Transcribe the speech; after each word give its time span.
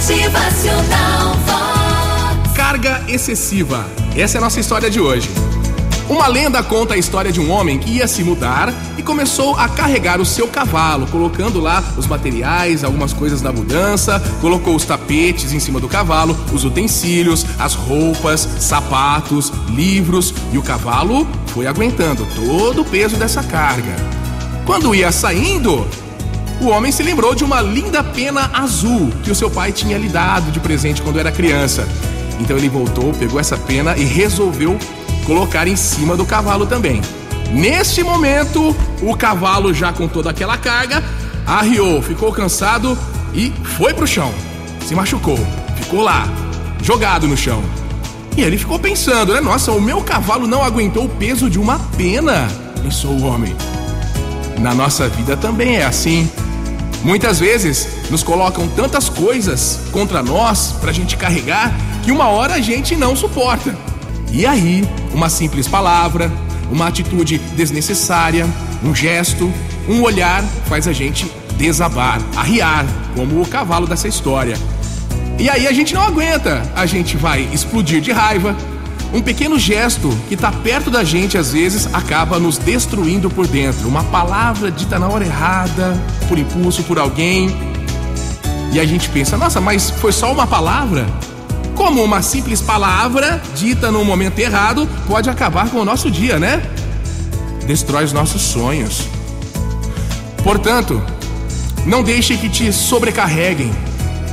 Motivacional 0.00 1.34
Vox. 1.44 2.56
Carga 2.56 3.04
excessiva. 3.06 3.86
Essa 4.16 4.38
é 4.38 4.38
a 4.38 4.40
nossa 4.40 4.58
história 4.58 4.88
de 4.88 4.98
hoje. 4.98 5.28
Uma 6.08 6.26
lenda 6.26 6.62
conta 6.62 6.94
a 6.94 6.96
história 6.96 7.30
de 7.30 7.38
um 7.38 7.50
homem 7.50 7.78
que 7.78 7.90
ia 7.90 8.08
se 8.08 8.24
mudar 8.24 8.72
e 8.96 9.02
começou 9.02 9.56
a 9.56 9.68
carregar 9.68 10.18
o 10.18 10.24
seu 10.24 10.48
cavalo, 10.48 11.06
colocando 11.08 11.60
lá 11.60 11.84
os 11.98 12.06
materiais, 12.06 12.82
algumas 12.82 13.12
coisas 13.12 13.42
da 13.42 13.52
mudança, 13.52 14.18
colocou 14.40 14.74
os 14.74 14.86
tapetes 14.86 15.52
em 15.52 15.60
cima 15.60 15.78
do 15.78 15.86
cavalo, 15.86 16.34
os 16.50 16.64
utensílios, 16.64 17.44
as 17.58 17.74
roupas, 17.74 18.40
sapatos, 18.58 19.52
livros 19.68 20.32
e 20.50 20.56
o 20.56 20.62
cavalo 20.62 21.28
foi 21.48 21.66
aguentando 21.66 22.26
todo 22.34 22.80
o 22.80 22.84
peso 22.86 23.16
dessa 23.16 23.42
carga. 23.42 23.96
Quando 24.64 24.94
ia 24.94 25.12
saindo, 25.12 25.86
o 26.60 26.68
homem 26.68 26.92
se 26.92 27.02
lembrou 27.02 27.34
de 27.34 27.42
uma 27.42 27.60
linda 27.60 28.04
pena 28.04 28.50
azul 28.52 29.10
que 29.22 29.30
o 29.30 29.34
seu 29.34 29.50
pai 29.50 29.72
tinha 29.72 29.96
lhe 29.96 30.08
dado 30.08 30.50
de 30.50 30.60
presente 30.60 31.00
quando 31.00 31.18
era 31.18 31.32
criança. 31.32 31.88
Então 32.38 32.56
ele 32.56 32.68
voltou, 32.68 33.12
pegou 33.14 33.40
essa 33.40 33.56
pena 33.56 33.96
e 33.96 34.04
resolveu 34.04 34.78
colocar 35.24 35.66
em 35.66 35.76
cima 35.76 36.16
do 36.16 36.24
cavalo 36.24 36.66
também. 36.66 37.00
Neste 37.50 38.02
momento, 38.02 38.76
o 39.02 39.16
cavalo, 39.16 39.74
já 39.74 39.92
com 39.92 40.06
toda 40.06 40.30
aquela 40.30 40.56
carga, 40.56 41.02
arriou, 41.46 42.00
ficou 42.02 42.32
cansado 42.32 42.96
e 43.34 43.52
foi 43.76 43.92
pro 43.92 44.06
chão. 44.06 44.32
Se 44.86 44.94
machucou, 44.94 45.38
ficou 45.76 46.00
lá, 46.00 46.28
jogado 46.82 47.26
no 47.26 47.36
chão. 47.36 47.62
E 48.36 48.42
ele 48.42 48.56
ficou 48.56 48.78
pensando, 48.78 49.32
né? 49.32 49.40
Nossa, 49.40 49.72
o 49.72 49.80
meu 49.80 50.00
cavalo 50.02 50.46
não 50.46 50.62
aguentou 50.62 51.04
o 51.04 51.08
peso 51.08 51.50
de 51.50 51.58
uma 51.58 51.78
pena, 51.96 52.48
pensou 52.82 53.10
o 53.10 53.24
homem. 53.24 53.54
Na 54.58 54.74
nossa 54.74 55.08
vida 55.08 55.36
também 55.36 55.76
é 55.76 55.84
assim. 55.84 56.30
Muitas 57.02 57.40
vezes 57.40 57.88
nos 58.10 58.22
colocam 58.22 58.68
tantas 58.68 59.08
coisas 59.08 59.80
contra 59.90 60.22
nós 60.22 60.74
pra 60.80 60.92
gente 60.92 61.16
carregar 61.16 61.74
que 62.02 62.12
uma 62.12 62.28
hora 62.28 62.54
a 62.54 62.60
gente 62.60 62.94
não 62.94 63.16
suporta. 63.16 63.74
E 64.32 64.46
aí, 64.46 64.86
uma 65.12 65.28
simples 65.28 65.66
palavra, 65.66 66.30
uma 66.70 66.86
atitude 66.86 67.38
desnecessária, 67.56 68.46
um 68.82 68.94
gesto, 68.94 69.52
um 69.88 70.02
olhar 70.02 70.44
faz 70.66 70.86
a 70.86 70.92
gente 70.92 71.30
desabar, 71.56 72.20
arriar, 72.36 72.86
como 73.14 73.40
o 73.40 73.46
cavalo 73.46 73.86
dessa 73.86 74.06
história. 74.06 74.56
E 75.38 75.48
aí 75.48 75.66
a 75.66 75.72
gente 75.72 75.94
não 75.94 76.02
aguenta, 76.02 76.62
a 76.76 76.84
gente 76.84 77.16
vai 77.16 77.48
explodir 77.52 78.00
de 78.00 78.12
raiva. 78.12 78.54
Um 79.12 79.20
pequeno 79.20 79.58
gesto 79.58 80.16
que 80.28 80.34
está 80.34 80.52
perto 80.52 80.90
da 80.90 81.02
gente 81.02 81.36
às 81.36 81.52
vezes 81.52 81.88
acaba 81.92 82.38
nos 82.38 82.58
destruindo 82.58 83.28
por 83.28 83.46
dentro. 83.46 83.88
Uma 83.88 84.04
palavra 84.04 84.70
dita 84.70 84.98
na 84.98 85.08
hora 85.08 85.24
errada, 85.24 86.00
por 86.28 86.38
impulso, 86.38 86.84
por 86.84 86.98
alguém. 86.98 87.50
E 88.72 88.78
a 88.78 88.86
gente 88.86 89.08
pensa, 89.08 89.36
nossa, 89.36 89.60
mas 89.60 89.90
foi 89.90 90.12
só 90.12 90.32
uma 90.32 90.46
palavra? 90.46 91.06
Como 91.74 92.04
uma 92.04 92.22
simples 92.22 92.60
palavra 92.60 93.42
dita 93.56 93.90
no 93.90 94.04
momento 94.04 94.38
errado 94.38 94.88
pode 95.08 95.28
acabar 95.28 95.68
com 95.70 95.78
o 95.78 95.84
nosso 95.84 96.08
dia, 96.08 96.38
né? 96.38 96.62
Destrói 97.66 98.04
os 98.04 98.12
nossos 98.12 98.42
sonhos. 98.42 99.08
Portanto, 100.44 101.02
não 101.84 102.04
deixe 102.04 102.36
que 102.36 102.48
te 102.48 102.72
sobrecarreguem. 102.72 103.72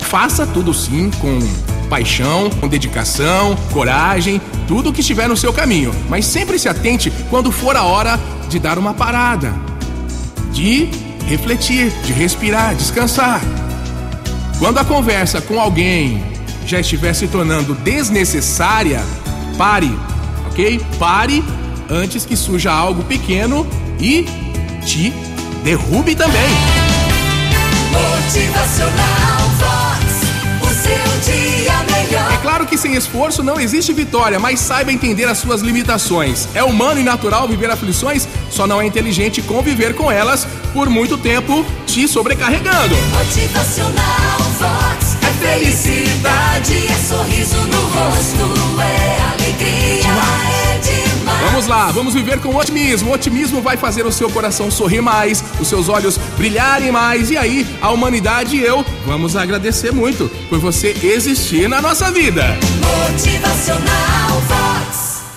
Faça 0.00 0.46
tudo 0.46 0.72
sim 0.72 1.10
com 1.20 1.38
paixão, 1.92 2.48
com 2.48 2.66
dedicação, 2.66 3.54
coragem, 3.70 4.40
tudo 4.66 4.88
o 4.88 4.92
que 4.94 5.02
estiver 5.02 5.28
no 5.28 5.36
seu 5.36 5.52
caminho. 5.52 5.94
Mas 6.08 6.24
sempre 6.24 6.58
se 6.58 6.66
atente 6.66 7.12
quando 7.28 7.52
for 7.52 7.76
a 7.76 7.82
hora 7.82 8.18
de 8.48 8.58
dar 8.58 8.78
uma 8.78 8.94
parada, 8.94 9.54
de 10.50 10.88
refletir, 11.26 11.92
de 12.02 12.14
respirar, 12.14 12.74
descansar. 12.74 13.42
Quando 14.58 14.78
a 14.78 14.86
conversa 14.86 15.42
com 15.42 15.60
alguém 15.60 16.24
já 16.64 16.80
estiver 16.80 17.12
se 17.12 17.28
tornando 17.28 17.74
desnecessária, 17.74 19.02
pare, 19.58 19.94
ok? 20.46 20.80
Pare 20.98 21.44
antes 21.90 22.24
que 22.24 22.36
surja 22.36 22.72
algo 22.72 23.04
pequeno 23.04 23.66
e 24.00 24.24
te 24.86 25.12
derrube 25.62 26.14
também. 26.14 26.48
Sem 32.82 32.94
esforço 32.96 33.44
não 33.44 33.60
existe 33.60 33.92
vitória, 33.92 34.40
mas 34.40 34.58
saiba 34.58 34.92
entender 34.92 35.24
as 35.24 35.38
suas 35.38 35.62
limitações. 35.62 36.48
É 36.52 36.64
humano 36.64 36.98
e 36.98 37.04
natural 37.04 37.46
viver 37.46 37.70
aflições, 37.70 38.26
só 38.50 38.66
não 38.66 38.80
é 38.80 38.86
inteligente 38.86 39.40
conviver 39.40 39.94
com 39.94 40.10
elas 40.10 40.46
por 40.74 40.90
muito 40.90 41.16
tempo 41.16 41.64
te 41.86 42.08
sobrecarregando. 42.08 42.96
Motivacional 43.16 44.41
Vamos 51.62 51.78
lá, 51.78 51.92
vamos 51.92 52.14
viver 52.14 52.40
com 52.40 52.56
otimismo. 52.56 53.10
O 53.10 53.14
otimismo 53.14 53.60
vai 53.60 53.76
fazer 53.76 54.04
o 54.04 54.10
seu 54.10 54.28
coração 54.28 54.68
sorrir 54.68 55.00
mais, 55.00 55.44
os 55.60 55.68
seus 55.68 55.88
olhos 55.88 56.18
brilharem 56.36 56.90
mais. 56.90 57.30
E 57.30 57.36
aí, 57.36 57.64
a 57.80 57.90
humanidade 57.92 58.56
e 58.56 58.60
eu 58.60 58.84
vamos 59.06 59.36
agradecer 59.36 59.92
muito 59.92 60.28
por 60.48 60.58
você 60.58 60.96
existir 61.04 61.68
na 61.68 61.80
nossa 61.80 62.10
vida. 62.10 62.58
Motivacional. 63.10 64.71